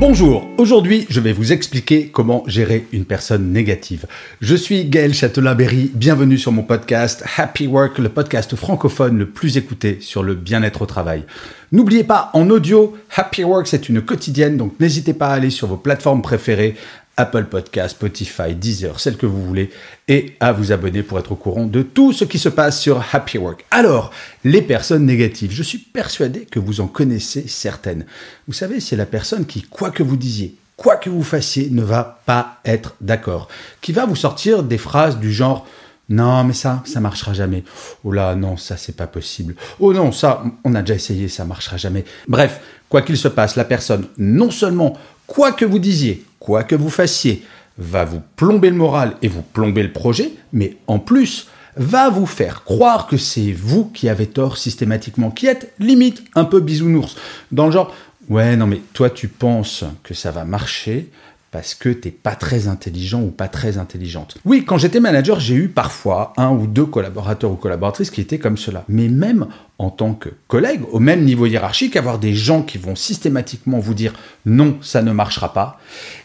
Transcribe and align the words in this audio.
Bonjour, 0.00 0.46
aujourd'hui 0.58 1.06
je 1.10 1.18
vais 1.18 1.32
vous 1.32 1.52
expliquer 1.52 2.06
comment 2.06 2.44
gérer 2.46 2.86
une 2.92 3.04
personne 3.04 3.52
négative. 3.52 4.06
Je 4.40 4.54
suis 4.54 4.84
Gaël 4.84 5.12
Châtelain-Berry, 5.12 5.90
bienvenue 5.92 6.38
sur 6.38 6.52
mon 6.52 6.62
podcast 6.62 7.24
Happy 7.36 7.66
Work, 7.66 7.98
le 7.98 8.08
podcast 8.08 8.54
francophone 8.54 9.18
le 9.18 9.28
plus 9.28 9.56
écouté 9.56 9.98
sur 10.00 10.22
le 10.22 10.36
bien-être 10.36 10.82
au 10.82 10.86
travail. 10.86 11.24
N'oubliez 11.72 12.04
pas, 12.04 12.30
en 12.34 12.48
audio, 12.48 12.96
Happy 13.16 13.42
Work 13.42 13.66
c'est 13.66 13.88
une 13.88 14.00
quotidienne, 14.00 14.56
donc 14.56 14.78
n'hésitez 14.78 15.14
pas 15.14 15.30
à 15.30 15.32
aller 15.32 15.50
sur 15.50 15.66
vos 15.66 15.76
plateformes 15.76 16.22
préférées, 16.22 16.76
Apple 17.18 17.46
Podcast, 17.46 17.96
Spotify, 17.96 18.54
Deezer, 18.54 19.00
celle 19.00 19.16
que 19.16 19.26
vous 19.26 19.44
voulez, 19.44 19.70
et 20.06 20.36
à 20.38 20.52
vous 20.52 20.70
abonner 20.70 21.02
pour 21.02 21.18
être 21.18 21.32
au 21.32 21.36
courant 21.36 21.66
de 21.66 21.82
tout 21.82 22.12
ce 22.12 22.24
qui 22.24 22.38
se 22.38 22.48
passe 22.48 22.80
sur 22.80 23.04
Happy 23.12 23.38
Work. 23.38 23.66
Alors, 23.72 24.12
les 24.44 24.62
personnes 24.62 25.04
négatives, 25.04 25.50
je 25.50 25.64
suis 25.64 25.78
persuadé 25.78 26.46
que 26.48 26.60
vous 26.60 26.80
en 26.80 26.86
connaissez 26.86 27.46
certaines. 27.48 28.06
Vous 28.46 28.54
savez, 28.54 28.78
c'est 28.78 28.96
la 28.96 29.04
personne 29.04 29.46
qui, 29.46 29.62
quoi 29.62 29.90
que 29.90 30.04
vous 30.04 30.16
disiez, 30.16 30.54
quoi 30.76 30.96
que 30.96 31.10
vous 31.10 31.24
fassiez, 31.24 31.70
ne 31.70 31.82
va 31.82 32.20
pas 32.24 32.60
être 32.64 32.94
d'accord, 33.00 33.48
qui 33.80 33.92
va 33.92 34.06
vous 34.06 34.16
sortir 34.16 34.62
des 34.62 34.78
phrases 34.78 35.18
du 35.18 35.32
genre 35.32 35.66
non, 36.10 36.42
mais 36.42 36.54
ça, 36.54 36.82
ça 36.86 37.00
marchera 37.00 37.34
jamais. 37.34 37.64
Oh 38.02 38.12
là, 38.12 38.34
non, 38.34 38.56
ça, 38.56 38.78
c'est 38.78 38.96
pas 38.96 39.06
possible. 39.06 39.54
Oh 39.78 39.92
non, 39.92 40.10
ça, 40.10 40.42
on 40.64 40.74
a 40.74 40.80
déjà 40.80 40.94
essayé, 40.94 41.28
ça 41.28 41.44
marchera 41.44 41.76
jamais. 41.76 42.02
Bref, 42.26 42.60
quoi 42.88 43.02
qu'il 43.02 43.18
se 43.18 43.28
passe, 43.28 43.56
la 43.56 43.64
personne, 43.64 44.06
non 44.16 44.50
seulement, 44.50 44.96
quoi 45.26 45.52
que 45.52 45.66
vous 45.66 45.78
disiez, 45.78 46.24
quoi 46.48 46.64
que 46.64 46.74
vous 46.74 46.88
fassiez, 46.88 47.44
va 47.76 48.06
vous 48.06 48.22
plomber 48.36 48.70
le 48.70 48.76
moral 48.76 49.16
et 49.20 49.28
vous 49.28 49.42
plomber 49.42 49.82
le 49.82 49.92
projet, 49.92 50.32
mais 50.54 50.78
en 50.86 50.98
plus, 50.98 51.48
va 51.76 52.08
vous 52.08 52.24
faire 52.24 52.64
croire 52.64 53.06
que 53.06 53.18
c'est 53.18 53.52
vous 53.52 53.84
qui 53.84 54.08
avez 54.08 54.26
tort 54.26 54.56
systématiquement, 54.56 55.30
qui 55.30 55.46
êtes 55.46 55.74
limite 55.78 56.24
un 56.34 56.46
peu 56.46 56.60
bisounours. 56.60 57.16
Dans 57.52 57.66
le 57.66 57.72
genre, 57.72 57.94
ouais, 58.30 58.56
non, 58.56 58.66
mais 58.66 58.80
toi, 58.94 59.10
tu 59.10 59.28
penses 59.28 59.84
que 60.02 60.14
ça 60.14 60.30
va 60.30 60.46
marcher, 60.46 61.10
parce 61.50 61.74
que 61.74 61.88
t'es 61.88 62.10
pas 62.10 62.34
très 62.34 62.68
intelligent 62.68 63.22
ou 63.22 63.30
pas 63.30 63.48
très 63.48 63.78
intelligente. 63.78 64.36
Oui, 64.44 64.64
quand 64.64 64.76
j'étais 64.76 65.00
manager, 65.00 65.40
j'ai 65.40 65.54
eu 65.54 65.68
parfois 65.68 66.32
un 66.36 66.50
ou 66.50 66.66
deux 66.66 66.84
collaborateurs 66.84 67.50
ou 67.50 67.56
collaboratrices 67.56 68.10
qui 68.10 68.20
étaient 68.20 68.38
comme 68.38 68.58
cela. 68.58 68.84
Mais 68.88 69.08
même 69.08 69.46
en 69.78 69.90
tant 69.90 70.12
que 70.12 70.28
collègue, 70.48 70.82
au 70.90 70.98
même 70.98 71.24
niveau 71.24 71.46
hiérarchique, 71.46 71.96
avoir 71.96 72.18
des 72.18 72.34
gens 72.34 72.62
qui 72.62 72.78
vont 72.78 72.96
systématiquement 72.96 73.78
vous 73.78 73.94
dire 73.94 74.12
non, 74.44 74.76
ça 74.82 75.02
ne 75.02 75.12
marchera 75.12 75.52
pas, 75.52 75.80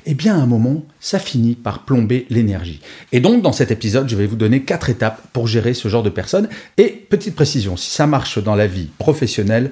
eh 0.05 0.13
bien 0.13 0.35
à 0.35 0.41
un 0.41 0.45
moment, 0.45 0.83
ça 0.99 1.19
finit 1.19 1.55
par 1.55 1.85
plomber 1.85 2.25
l'énergie. 2.29 2.81
Et 3.11 3.19
donc 3.19 3.41
dans 3.41 3.53
cet 3.53 3.71
épisode, 3.71 4.09
je 4.09 4.15
vais 4.15 4.25
vous 4.25 4.35
donner 4.35 4.63
quatre 4.63 4.89
étapes 4.89 5.21
pour 5.31 5.47
gérer 5.47 5.73
ce 5.73 5.87
genre 5.87 6.03
de 6.03 6.09
personnes. 6.09 6.49
Et 6.77 6.89
petite 6.89 7.35
précision, 7.35 7.77
si 7.77 7.91
ça 7.91 8.07
marche 8.07 8.43
dans 8.43 8.55
la 8.55 8.67
vie 8.67 8.89
professionnelle, 8.97 9.71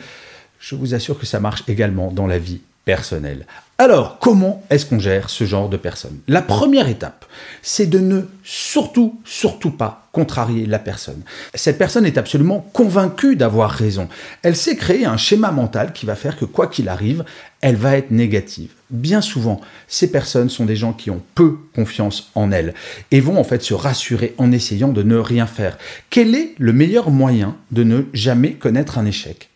je 0.60 0.76
vous 0.76 0.94
assure 0.94 1.20
que 1.20 1.26
ça 1.26 1.40
marche 1.40 1.64
également 1.68 2.12
dans 2.12 2.28
la 2.28 2.38
vie 2.38 2.62
personnelle. 2.86 3.46
Alors, 3.78 4.20
comment 4.20 4.62
est-ce 4.70 4.86
qu'on 4.86 5.00
gère 5.00 5.32
ce 5.32 5.44
genre 5.44 5.68
de 5.68 5.76
personnes? 5.76 6.20
La 6.28 6.44
première 6.44 6.88
étape, 6.88 7.26
c'est 7.64 7.88
de 7.88 7.98
ne 7.98 8.22
surtout, 8.44 9.20
surtout 9.26 9.72
pas 9.72 10.08
contrarier 10.12 10.68
la 10.68 10.78
personne. 10.78 11.24
Cette 11.56 11.80
personne 11.80 12.06
est 12.06 12.20
absolument 12.20 12.60
convaincue 12.74 13.36
d'avoir 13.36 13.72
raison. 13.72 14.08
Elle 14.44 14.56
s'est 14.56 14.76
créé 14.76 15.06
un 15.06 15.18
schéma 15.18 15.52
mental 15.52 15.94
qui 15.94 16.06
va 16.06 16.16
faire 16.16 16.38
que 16.38 16.46
quoi 16.46 16.68
qu'il 16.68 16.90
arrive, 16.90 17.26
elle 17.62 17.76
va 17.76 17.98
être 17.98 18.12
négative. 18.12 18.70
Bien 18.92 19.22
souvent, 19.22 19.62
ces 19.88 20.12
personnes 20.12 20.50
sont 20.50 20.66
des 20.66 20.76
gens 20.76 20.94
qui 20.94 21.10
ont 21.10 21.24
peu 21.34 21.58
confiance 21.74 22.30
en 22.36 22.52
elles 22.52 22.76
et 23.10 23.20
vont 23.20 23.40
en 23.40 23.44
fait 23.44 23.64
se 23.64 23.74
rassurer 23.74 24.36
en 24.38 24.52
essayant 24.52 24.90
de 24.90 25.02
ne 25.02 25.16
rien 25.16 25.48
faire. 25.48 25.80
Quel 26.12 26.36
est 26.36 26.54
le 26.60 26.74
meilleur 26.74 27.10
moyen 27.10 27.56
de 27.72 27.84
ne 27.84 28.04
jamais 28.14 28.54
connaître 28.54 29.00
un 29.00 29.06
échec? 29.06 29.51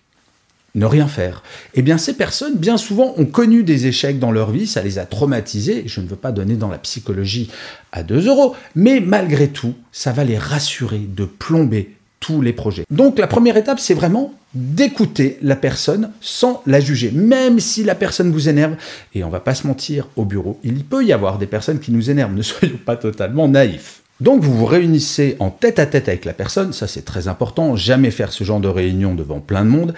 Ne 0.76 0.86
rien 0.86 1.08
faire. 1.08 1.42
Eh 1.74 1.82
bien, 1.82 1.98
ces 1.98 2.14
personnes, 2.14 2.56
bien 2.56 2.78
souvent, 2.78 3.14
ont 3.18 3.26
connu 3.26 3.64
des 3.64 3.88
échecs 3.88 4.20
dans 4.20 4.32
leur 4.32 4.52
vie, 4.52 4.68
ça 4.68 4.82
les 4.82 5.00
a 5.00 5.06
traumatisés. 5.06 5.84
Je 5.88 6.02
ne 6.02 6.08
veux 6.08 6.16
pas 6.16 6.32
donner 6.32 6.56
dans 6.56 6.70
la 6.70 6.78
psychologie 6.78 7.50
à 7.92 8.04
2 8.04 8.28
euros, 8.28 8.56
mais 8.76 9.00
malgré 9.00 9.48
tout, 9.48 9.74
ça 9.92 10.12
va 10.12 10.24
les 10.24 10.38
rassurer 10.38 11.00
de 11.00 11.26
plomber 11.26 11.96
tous 12.20 12.42
les 12.42 12.54
projets. 12.54 12.86
Donc, 12.90 13.20
la 13.20 13.28
première 13.28 13.58
étape, 13.58 13.80
c'est 13.80 13.94
vraiment 13.94 14.34
d'écouter 14.54 15.38
la 15.42 15.56
personne 15.56 16.12
sans 16.22 16.62
la 16.66 16.80
juger, 16.80 17.12
même 17.12 17.60
si 17.60 17.84
la 17.84 17.96
personne 17.96 18.32
vous 18.32 18.50
énerve. 18.50 18.76
Et 19.14 19.24
on 19.24 19.30
va 19.30 19.40
pas 19.40 19.54
se 19.56 19.68
mentir, 19.68 20.08
au 20.16 20.26
bureau, 20.26 20.60
il 20.64 20.84
peut 20.84 21.06
y 21.06 21.14
avoir 21.14 21.38
des 21.38 21.46
personnes 21.48 21.80
qui 21.80 21.92
nous 21.92 22.10
énervent. 22.10 22.34
Ne 22.36 22.42
soyons 22.42 22.80
pas 22.84 22.98
totalement 22.98 23.48
naïfs. 23.48 24.02
Donc 24.22 24.42
vous 24.42 24.54
vous 24.54 24.66
réunissez 24.66 25.36
en 25.40 25.50
tête 25.50 25.78
à 25.78 25.86
tête 25.86 26.08
avec 26.08 26.24
la 26.24 26.34
personne, 26.34 26.72
ça 26.72 26.88
c'est 26.88 27.04
très 27.04 27.28
important, 27.28 27.76
jamais 27.76 28.12
faire 28.12 28.32
ce 28.32 28.46
genre 28.46 28.62
de 28.62 28.70
réunion 28.70 29.14
devant 29.14 29.42
plein 29.42 29.66
de 29.66 29.70
monde, 29.70 29.94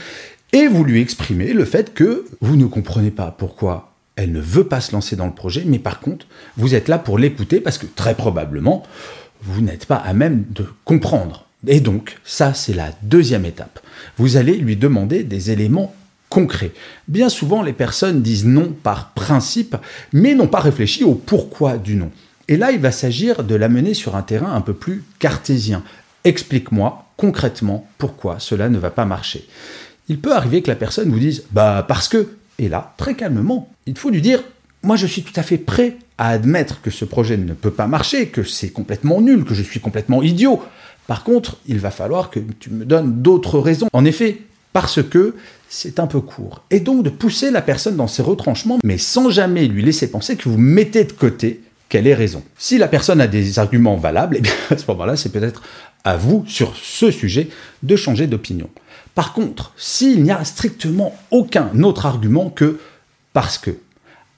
et 0.53 0.67
vous 0.67 0.83
lui 0.83 1.01
exprimez 1.01 1.53
le 1.53 1.65
fait 1.65 1.93
que 1.93 2.25
vous 2.41 2.55
ne 2.55 2.65
comprenez 2.65 3.11
pas 3.11 3.35
pourquoi 3.37 3.93
elle 4.15 4.31
ne 4.31 4.39
veut 4.39 4.63
pas 4.63 4.81
se 4.81 4.93
lancer 4.93 5.15
dans 5.15 5.27
le 5.27 5.33
projet, 5.33 5.63
mais 5.65 5.77
par 5.77 5.99
contre, 5.99 6.25
vous 6.57 6.73
êtes 6.73 6.87
là 6.87 6.97
pour 6.97 7.19
l'écouter 7.19 7.59
parce 7.59 7.77
que 7.77 7.85
très 7.85 8.15
probablement, 8.15 8.83
vous 9.41 9.61
n'êtes 9.61 9.85
pas 9.85 9.97
à 9.97 10.13
même 10.13 10.45
de 10.49 10.65
comprendre. 10.85 11.45
Et 11.67 11.79
donc, 11.79 12.17
ça, 12.23 12.53
c'est 12.53 12.73
la 12.73 12.91
deuxième 13.03 13.45
étape. 13.45 13.79
Vous 14.17 14.37
allez 14.37 14.55
lui 14.57 14.75
demander 14.75 15.23
des 15.23 15.51
éléments 15.51 15.93
concrets. 16.29 16.71
Bien 17.07 17.29
souvent, 17.29 17.61
les 17.61 17.73
personnes 17.73 18.21
disent 18.21 18.45
non 18.45 18.73
par 18.83 19.11
principe, 19.11 19.75
mais 20.13 20.33
n'ont 20.33 20.47
pas 20.47 20.59
réfléchi 20.59 21.03
au 21.03 21.13
pourquoi 21.13 21.77
du 21.77 21.95
non. 21.95 22.11
Et 22.47 22.57
là, 22.57 22.71
il 22.71 22.79
va 22.79 22.91
s'agir 22.91 23.43
de 23.43 23.55
l'amener 23.55 23.93
sur 23.93 24.15
un 24.15 24.21
terrain 24.23 24.53
un 24.53 24.61
peu 24.61 24.73
plus 24.73 25.03
cartésien. 25.19 25.83
Explique-moi 26.23 27.05
concrètement 27.17 27.87
pourquoi 27.97 28.39
cela 28.39 28.69
ne 28.69 28.77
va 28.77 28.89
pas 28.89 29.05
marcher 29.05 29.47
il 30.09 30.19
peut 30.19 30.33
arriver 30.33 30.61
que 30.61 30.69
la 30.69 30.75
personne 30.75 31.09
vous 31.09 31.19
dise 31.19 31.43
Bah, 31.51 31.85
parce 31.87 32.07
que. 32.07 32.29
Et 32.59 32.69
là, 32.69 32.93
très 32.97 33.13
calmement, 33.13 33.69
il 33.85 33.97
faut 33.97 34.09
lui 34.09 34.21
dire 34.21 34.43
Moi, 34.83 34.95
je 34.95 35.07
suis 35.07 35.23
tout 35.23 35.37
à 35.37 35.43
fait 35.43 35.57
prêt 35.57 35.97
à 36.17 36.29
admettre 36.29 36.81
que 36.81 36.89
ce 36.89 37.05
projet 37.05 37.37
ne 37.37 37.53
peut 37.53 37.71
pas 37.71 37.87
marcher, 37.87 38.27
que 38.27 38.43
c'est 38.43 38.69
complètement 38.69 39.21
nul, 39.21 39.45
que 39.45 39.53
je 39.53 39.63
suis 39.63 39.79
complètement 39.79 40.23
idiot. 40.23 40.61
Par 41.05 41.23
contre, 41.23 41.57
il 41.67 41.79
va 41.79 41.91
falloir 41.91 42.29
que 42.29 42.39
tu 42.59 42.69
me 42.69 42.85
donnes 42.85 43.21
d'autres 43.21 43.59
raisons. 43.59 43.87
En 43.93 44.03
effet, 44.03 44.41
parce 44.73 45.01
que 45.01 45.35
c'est 45.69 45.99
un 45.99 46.07
peu 46.07 46.21
court. 46.21 46.63
Et 46.71 46.79
donc 46.79 47.03
de 47.03 47.09
pousser 47.09 47.51
la 47.51 47.61
personne 47.61 47.95
dans 47.95 48.07
ses 48.07 48.21
retranchements, 48.21 48.79
mais 48.83 48.97
sans 48.97 49.29
jamais 49.29 49.67
lui 49.67 49.83
laisser 49.83 50.09
penser 50.09 50.35
que 50.35 50.49
vous 50.49 50.57
mettez 50.57 51.03
de 51.03 51.11
côté 51.11 51.61
qu'elle 51.89 52.07
ait 52.07 52.13
raison. 52.13 52.43
Si 52.57 52.77
la 52.77 52.87
personne 52.87 53.21
a 53.21 53.27
des 53.27 53.59
arguments 53.59 53.95
valables, 53.95 54.35
eh 54.37 54.41
bien 54.41 54.51
à 54.69 54.77
ce 54.77 54.85
moment-là, 54.89 55.15
c'est 55.15 55.31
peut-être 55.31 55.61
à 56.03 56.17
vous, 56.17 56.43
sur 56.47 56.75
ce 56.75 57.11
sujet, 57.11 57.49
de 57.83 57.95
changer 57.95 58.27
d'opinion. 58.27 58.69
Par 59.17 59.33
contre, 59.33 59.71
s'il 59.77 60.21
n'y 60.21 60.29
a 60.29 60.45
strictement 60.45 61.15
aucun 61.31 61.71
autre 61.81 62.05
argument 62.05 62.51
que 62.51 62.77
parce 63.33 63.57
que, 63.57 63.71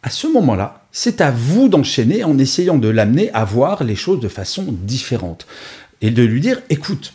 à 0.03 0.09
ce 0.09 0.25
moment-là, 0.27 0.85
c'est 0.93 1.19
à 1.19 1.31
vous 1.31 1.67
d'enchaîner 1.67 2.23
en 2.23 2.37
essayant 2.37 2.77
de 2.77 2.87
l'amener 2.87 3.29
à 3.33 3.43
voir 3.43 3.83
les 3.83 3.97
choses 3.97 4.21
de 4.21 4.29
façon 4.29 4.67
différente 4.69 5.47
et 5.99 6.11
de 6.11 6.23
lui 6.23 6.39
dire 6.39 6.61
écoute, 6.69 7.13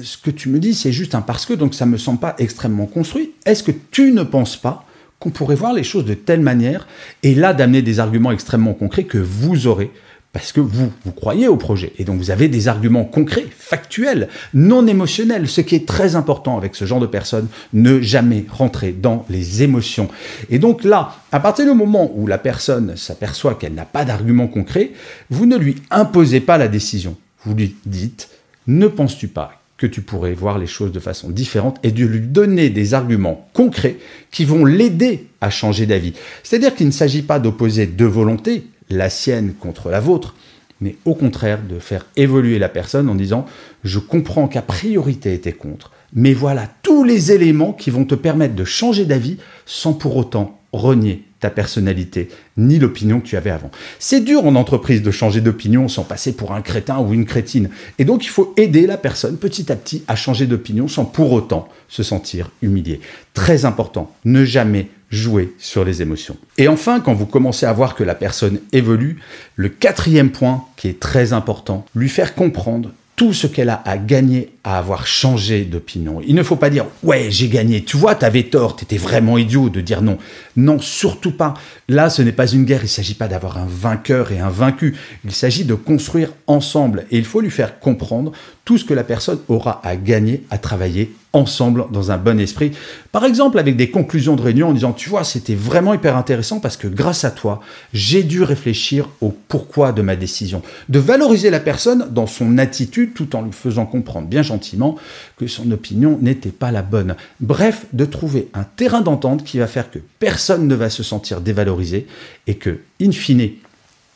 ce 0.00 0.16
que 0.16 0.30
tu 0.30 0.48
me 0.48 0.60
dis, 0.60 0.74
c'est 0.74 0.92
juste 0.92 1.16
un 1.16 1.22
parce 1.22 1.44
que, 1.44 1.54
donc 1.54 1.74
ça 1.74 1.86
me 1.86 1.98
semble 1.98 2.20
pas 2.20 2.36
extrêmement 2.38 2.86
construit. 2.86 3.32
Est-ce 3.46 3.64
que 3.64 3.72
tu 3.90 4.12
ne 4.12 4.22
penses 4.22 4.56
pas 4.56 4.86
qu'on 5.18 5.30
pourrait 5.30 5.56
voir 5.56 5.72
les 5.72 5.82
choses 5.82 6.04
de 6.04 6.14
telle 6.14 6.40
manière 6.40 6.86
et 7.24 7.34
là 7.34 7.52
d'amener 7.52 7.82
des 7.82 7.98
arguments 7.98 8.30
extrêmement 8.30 8.74
concrets 8.74 9.06
que 9.06 9.18
vous 9.18 9.66
aurez 9.66 9.90
parce 10.32 10.52
que 10.52 10.60
vous, 10.60 10.90
vous 11.04 11.12
croyez 11.12 11.46
au 11.46 11.56
projet. 11.56 11.92
Et 11.98 12.04
donc 12.04 12.18
vous 12.18 12.30
avez 12.30 12.48
des 12.48 12.68
arguments 12.68 13.04
concrets, 13.04 13.46
factuels, 13.50 14.28
non 14.54 14.86
émotionnels, 14.86 15.46
ce 15.46 15.60
qui 15.60 15.74
est 15.74 15.86
très 15.86 16.16
important 16.16 16.56
avec 16.56 16.74
ce 16.74 16.86
genre 16.86 17.00
de 17.00 17.06
personnes, 17.06 17.48
ne 17.74 18.00
jamais 18.00 18.46
rentrer 18.48 18.92
dans 18.92 19.26
les 19.28 19.62
émotions. 19.62 20.08
Et 20.48 20.58
donc 20.58 20.84
là, 20.84 21.16
à 21.32 21.40
partir 21.40 21.66
du 21.66 21.74
moment 21.74 22.10
où 22.14 22.26
la 22.26 22.38
personne 22.38 22.96
s'aperçoit 22.96 23.54
qu'elle 23.54 23.74
n'a 23.74 23.84
pas 23.84 24.04
d'argument 24.04 24.48
concret, 24.48 24.92
vous 25.30 25.44
ne 25.44 25.56
lui 25.56 25.76
imposez 25.90 26.40
pas 26.40 26.56
la 26.56 26.68
décision. 26.68 27.16
Vous 27.44 27.54
lui 27.54 27.76
dites, 27.84 28.30
ne 28.66 28.86
penses-tu 28.86 29.28
pas 29.28 29.58
que 29.76 29.86
tu 29.86 30.00
pourrais 30.00 30.32
voir 30.32 30.58
les 30.58 30.68
choses 30.68 30.92
de 30.92 31.00
façon 31.00 31.28
différente 31.28 31.78
et 31.82 31.90
de 31.90 32.06
lui 32.06 32.20
donner 32.20 32.70
des 32.70 32.94
arguments 32.94 33.48
concrets 33.52 33.96
qui 34.30 34.44
vont 34.44 34.64
l'aider 34.64 35.26
à 35.40 35.50
changer 35.50 35.86
d'avis. 35.86 36.14
C'est-à-dire 36.44 36.74
qu'il 36.76 36.86
ne 36.86 36.92
s'agit 36.92 37.22
pas 37.22 37.40
d'opposer 37.40 37.86
deux 37.86 38.06
volontés, 38.06 38.64
la 38.96 39.10
sienne 39.10 39.54
contre 39.58 39.90
la 39.90 40.00
vôtre, 40.00 40.34
mais 40.80 40.96
au 41.04 41.14
contraire 41.14 41.60
de 41.62 41.78
faire 41.78 42.06
évoluer 42.16 42.58
la 42.58 42.68
personne 42.68 43.08
en 43.08 43.14
disant 43.14 43.46
je 43.84 43.98
comprends 43.98 44.48
qu'a 44.48 44.62
priori 44.62 45.18
tu 45.18 45.28
été 45.30 45.52
contre, 45.52 45.92
Mais 46.14 46.32
voilà 46.32 46.68
tous 46.82 47.04
les 47.04 47.32
éléments 47.32 47.72
qui 47.72 47.90
vont 47.90 48.04
te 48.04 48.14
permettre 48.14 48.54
de 48.54 48.64
changer 48.64 49.04
d'avis 49.04 49.38
sans 49.66 49.92
pour 49.92 50.16
autant 50.16 50.61
renier 50.72 51.24
ta 51.40 51.50
personnalité, 51.50 52.28
ni 52.56 52.78
l'opinion 52.78 53.20
que 53.20 53.26
tu 53.26 53.36
avais 53.36 53.50
avant. 53.50 53.70
C'est 53.98 54.20
dur 54.20 54.46
en 54.46 54.54
entreprise 54.54 55.02
de 55.02 55.10
changer 55.10 55.40
d'opinion 55.40 55.88
sans 55.88 56.04
passer 56.04 56.34
pour 56.34 56.52
un 56.52 56.62
crétin 56.62 57.00
ou 57.00 57.12
une 57.12 57.26
crétine. 57.26 57.68
Et 57.98 58.04
donc 58.04 58.24
il 58.24 58.28
faut 58.28 58.54
aider 58.56 58.86
la 58.86 58.96
personne 58.96 59.36
petit 59.36 59.70
à 59.72 59.76
petit 59.76 60.04
à 60.06 60.14
changer 60.14 60.46
d'opinion 60.46 60.86
sans 60.88 61.04
pour 61.04 61.32
autant 61.32 61.68
se 61.88 62.02
sentir 62.02 62.50
humilié. 62.62 63.00
Très 63.34 63.64
important, 63.64 64.14
ne 64.24 64.44
jamais 64.44 64.88
jouer 65.10 65.52
sur 65.58 65.84
les 65.84 66.00
émotions. 66.00 66.36
Et 66.58 66.68
enfin, 66.68 67.00
quand 67.00 67.12
vous 67.12 67.26
commencez 67.26 67.66
à 67.66 67.72
voir 67.72 67.94
que 67.94 68.04
la 68.04 68.14
personne 68.14 68.60
évolue, 68.72 69.18
le 69.56 69.68
quatrième 69.68 70.30
point 70.30 70.64
qui 70.76 70.88
est 70.88 71.00
très 71.00 71.32
important, 71.32 71.84
lui 71.94 72.08
faire 72.08 72.34
comprendre 72.34 72.90
tout 73.22 73.32
ce 73.32 73.46
qu'elle 73.46 73.68
a 73.68 73.80
à 73.84 73.98
gagner 73.98 74.48
à 74.64 74.78
avoir 74.78 75.06
changé 75.06 75.64
d'opinion. 75.64 76.20
Il 76.26 76.34
ne 76.34 76.42
faut 76.42 76.56
pas 76.56 76.70
dire 76.70 76.86
ouais 77.04 77.28
j'ai 77.30 77.46
gagné, 77.46 77.84
tu 77.84 77.96
vois 77.96 78.16
t'avais 78.16 78.42
tort, 78.42 78.74
t'étais 78.74 78.96
vraiment 78.96 79.38
idiot 79.38 79.68
de 79.68 79.80
dire 79.80 80.02
non. 80.02 80.18
Non, 80.56 80.80
surtout 80.80 81.30
pas. 81.30 81.54
Là 81.88 82.10
ce 82.10 82.20
n'est 82.20 82.32
pas 82.32 82.48
une 82.48 82.64
guerre, 82.64 82.80
il 82.80 82.86
ne 82.86 82.88
s'agit 82.88 83.14
pas 83.14 83.28
d'avoir 83.28 83.58
un 83.58 83.68
vainqueur 83.68 84.32
et 84.32 84.40
un 84.40 84.50
vaincu, 84.50 84.96
il 85.24 85.30
s'agit 85.30 85.64
de 85.64 85.74
construire 85.74 86.32
ensemble 86.48 87.06
et 87.12 87.18
il 87.18 87.24
faut 87.24 87.40
lui 87.40 87.52
faire 87.52 87.78
comprendre 87.78 88.32
tout 88.64 88.76
ce 88.76 88.84
que 88.84 88.92
la 88.92 89.04
personne 89.04 89.38
aura 89.46 89.80
à 89.84 89.94
gagner 89.94 90.42
à 90.50 90.58
travailler 90.58 91.12
ensemble 91.32 91.86
dans 91.90 92.10
un 92.10 92.18
bon 92.18 92.38
esprit. 92.38 92.72
Par 93.10 93.24
exemple, 93.24 93.58
avec 93.58 93.76
des 93.76 93.90
conclusions 93.90 94.36
de 94.36 94.42
réunion 94.42 94.68
en 94.68 94.72
disant, 94.72 94.92
tu 94.92 95.08
vois, 95.08 95.24
c'était 95.24 95.54
vraiment 95.54 95.94
hyper 95.94 96.16
intéressant 96.16 96.60
parce 96.60 96.76
que 96.76 96.88
grâce 96.88 97.24
à 97.24 97.30
toi, 97.30 97.60
j'ai 97.92 98.22
dû 98.22 98.42
réfléchir 98.42 99.08
au 99.20 99.34
pourquoi 99.48 99.92
de 99.92 100.02
ma 100.02 100.16
décision. 100.16 100.62
De 100.88 100.98
valoriser 100.98 101.50
la 101.50 101.60
personne 101.60 102.08
dans 102.10 102.26
son 102.26 102.58
attitude 102.58 103.14
tout 103.14 103.34
en 103.34 103.42
lui 103.42 103.52
faisant 103.52 103.86
comprendre 103.86 104.28
bien 104.28 104.42
gentiment 104.42 104.96
que 105.36 105.46
son 105.46 105.70
opinion 105.70 106.18
n'était 106.20 106.50
pas 106.50 106.70
la 106.70 106.82
bonne. 106.82 107.16
Bref, 107.40 107.86
de 107.92 108.04
trouver 108.04 108.48
un 108.54 108.64
terrain 108.64 109.00
d'entente 109.00 109.44
qui 109.44 109.58
va 109.58 109.66
faire 109.66 109.90
que 109.90 109.98
personne 110.18 110.68
ne 110.68 110.74
va 110.74 110.90
se 110.90 111.02
sentir 111.02 111.40
dévalorisé 111.40 112.06
et 112.46 112.56
que, 112.56 112.80
in 113.00 113.12
fine, 113.12 113.50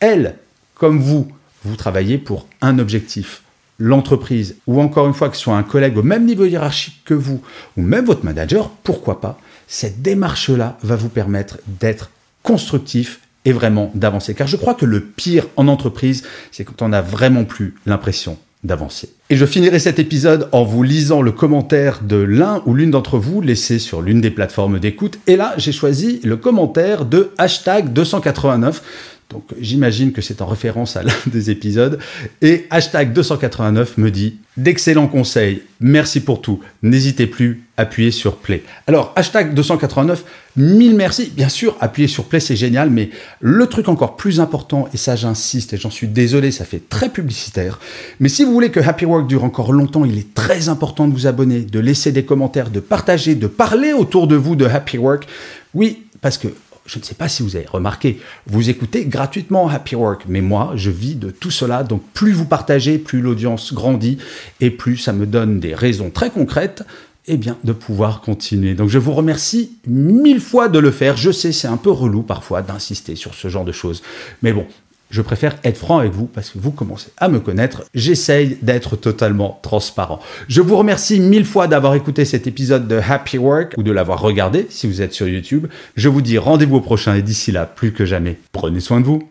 elle, 0.00 0.36
comme 0.74 1.00
vous, 1.00 1.28
vous 1.64 1.76
travaillez 1.76 2.18
pour 2.18 2.46
un 2.60 2.78
objectif 2.78 3.42
l'entreprise, 3.78 4.56
ou 4.66 4.80
encore 4.80 5.06
une 5.06 5.14
fois 5.14 5.28
que 5.28 5.36
ce 5.36 5.42
soit 5.42 5.56
un 5.56 5.62
collègue 5.62 5.98
au 5.98 6.02
même 6.02 6.24
niveau 6.24 6.44
hiérarchique 6.44 7.02
que 7.04 7.14
vous, 7.14 7.40
ou 7.76 7.82
même 7.82 8.04
votre 8.04 8.24
manager, 8.24 8.70
pourquoi 8.82 9.20
pas, 9.20 9.38
cette 9.66 10.02
démarche-là 10.02 10.78
va 10.82 10.96
vous 10.96 11.08
permettre 11.08 11.58
d'être 11.80 12.10
constructif 12.42 13.20
et 13.44 13.52
vraiment 13.52 13.90
d'avancer. 13.94 14.34
Car 14.34 14.46
je 14.46 14.56
crois 14.56 14.74
que 14.74 14.86
le 14.86 15.00
pire 15.00 15.46
en 15.56 15.68
entreprise, 15.68 16.24
c'est 16.50 16.64
quand 16.64 16.82
on 16.82 16.88
n'a 16.88 17.02
vraiment 17.02 17.44
plus 17.44 17.74
l'impression 17.86 18.38
d'avancer. 18.64 19.10
Et 19.30 19.36
je 19.36 19.46
finirai 19.46 19.78
cet 19.78 19.98
épisode 19.98 20.48
en 20.52 20.64
vous 20.64 20.82
lisant 20.82 21.22
le 21.22 21.32
commentaire 21.32 22.00
de 22.02 22.16
l'un 22.16 22.62
ou 22.66 22.74
l'une 22.74 22.90
d'entre 22.90 23.18
vous 23.18 23.40
laissé 23.40 23.78
sur 23.78 24.02
l'une 24.02 24.20
des 24.20 24.30
plateformes 24.30 24.80
d'écoute. 24.80 25.18
Et 25.26 25.36
là, 25.36 25.54
j'ai 25.56 25.72
choisi 25.72 26.20
le 26.24 26.36
commentaire 26.36 27.04
de 27.04 27.30
hashtag 27.38 27.92
289 27.92 28.82
donc 29.30 29.44
j'imagine 29.60 30.12
que 30.12 30.22
c'est 30.22 30.40
en 30.40 30.46
référence 30.46 30.96
à 30.96 31.02
l'un 31.04 31.12
des 31.26 31.50
épisodes. 31.50 31.98
Et 32.42 32.66
hashtag 32.70 33.12
289 33.12 33.98
me 33.98 34.10
dit 34.10 34.36
d'excellents 34.56 35.08
conseils, 35.08 35.62
merci 35.80 36.20
pour 36.20 36.40
tout, 36.40 36.60
n'hésitez 36.82 37.26
plus, 37.26 37.64
appuyez 37.76 38.10
sur 38.10 38.36
play. 38.36 38.62
Alors 38.86 39.12
hashtag 39.14 39.52
289, 39.52 40.24
mille 40.56 40.96
merci, 40.96 41.30
bien 41.34 41.50
sûr, 41.50 41.76
appuyer 41.80 42.08
sur 42.08 42.24
play 42.24 42.40
c'est 42.40 42.56
génial, 42.56 42.88
mais 42.88 43.10
le 43.40 43.66
truc 43.66 43.88
encore 43.88 44.16
plus 44.16 44.40
important, 44.40 44.88
et 44.94 44.96
ça 44.96 45.14
j'insiste 45.14 45.74
et 45.74 45.76
j'en 45.76 45.90
suis 45.90 46.08
désolé, 46.08 46.52
ça 46.52 46.64
fait 46.64 46.88
très 46.88 47.10
publicitaire, 47.10 47.80
mais 48.18 48.30
si 48.30 48.44
vous 48.44 48.52
voulez 48.52 48.70
que 48.70 48.80
Happy 48.80 49.04
Work 49.04 49.26
dure 49.26 49.44
encore 49.44 49.72
longtemps, 49.72 50.06
il 50.06 50.16
est 50.16 50.32
très 50.32 50.70
important 50.70 51.06
de 51.06 51.12
vous 51.12 51.26
abonner, 51.26 51.60
de 51.60 51.80
laisser 51.80 52.12
des 52.12 52.24
commentaires, 52.24 52.70
de 52.70 52.80
partager, 52.80 53.34
de 53.34 53.48
parler 53.48 53.92
autour 53.92 54.26
de 54.26 54.36
vous 54.36 54.56
de 54.56 54.64
Happy 54.64 54.96
Work. 54.96 55.26
Oui, 55.74 56.04
parce 56.22 56.38
que 56.38 56.48
je 56.86 56.98
ne 56.98 57.04
sais 57.04 57.14
pas 57.14 57.28
si 57.28 57.42
vous 57.42 57.56
avez 57.56 57.66
remarqué, 57.66 58.20
vous 58.46 58.70
écoutez 58.70 59.04
gratuitement 59.04 59.68
Happy 59.68 59.94
Work, 59.94 60.24
mais 60.28 60.40
moi, 60.40 60.72
je 60.76 60.90
vis 60.90 61.14
de 61.14 61.30
tout 61.30 61.50
cela. 61.50 61.82
Donc, 61.82 62.02
plus 62.14 62.32
vous 62.32 62.46
partagez, 62.46 62.98
plus 62.98 63.20
l'audience 63.20 63.74
grandit 63.74 64.18
et 64.60 64.70
plus 64.70 64.96
ça 64.96 65.12
me 65.12 65.26
donne 65.26 65.60
des 65.60 65.74
raisons 65.74 66.10
très 66.10 66.30
concrètes 66.30 66.84
eh 67.28 67.36
bien, 67.36 67.58
de 67.64 67.72
pouvoir 67.72 68.20
continuer. 68.20 68.74
Donc, 68.74 68.88
je 68.88 68.98
vous 68.98 69.12
remercie 69.12 69.78
mille 69.86 70.40
fois 70.40 70.68
de 70.68 70.78
le 70.78 70.92
faire. 70.92 71.16
Je 71.16 71.32
sais, 71.32 71.50
c'est 71.50 71.66
un 71.66 71.76
peu 71.76 71.90
relou 71.90 72.22
parfois 72.22 72.62
d'insister 72.62 73.16
sur 73.16 73.34
ce 73.34 73.48
genre 73.48 73.64
de 73.64 73.72
choses. 73.72 74.02
Mais 74.42 74.52
bon, 74.52 74.64
je 75.10 75.22
préfère 75.22 75.56
être 75.64 75.78
franc 75.78 75.98
avec 75.98 76.12
vous 76.12 76.26
parce 76.26 76.50
que 76.50 76.58
vous 76.58 76.70
commencez 76.70 77.08
à 77.16 77.28
me 77.28 77.40
connaître. 77.40 77.84
J'essaye 77.94 78.58
d'être 78.62 78.96
totalement 78.96 79.60
transparent. 79.62 80.20
Je 80.48 80.60
vous 80.60 80.76
remercie 80.76 81.20
mille 81.20 81.44
fois 81.44 81.68
d'avoir 81.68 81.94
écouté 81.94 82.24
cet 82.24 82.46
épisode 82.46 82.88
de 82.88 82.96
Happy 82.96 83.38
Work 83.38 83.74
ou 83.76 83.82
de 83.82 83.92
l'avoir 83.92 84.20
regardé 84.20 84.66
si 84.70 84.86
vous 84.86 85.02
êtes 85.02 85.12
sur 85.12 85.28
YouTube. 85.28 85.66
Je 85.96 86.08
vous 86.08 86.22
dis 86.22 86.38
rendez-vous 86.38 86.76
au 86.76 86.80
prochain 86.80 87.14
et 87.14 87.22
d'ici 87.22 87.52
là, 87.52 87.66
plus 87.66 87.92
que 87.92 88.04
jamais, 88.04 88.38
prenez 88.52 88.80
soin 88.80 89.00
de 89.00 89.06
vous. 89.06 89.28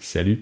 Salut 0.00 0.40